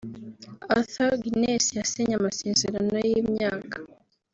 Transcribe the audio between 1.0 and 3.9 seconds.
Guinness yasinye amasezerano y’imyaka